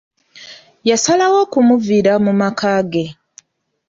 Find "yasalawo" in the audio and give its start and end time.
0.89-1.37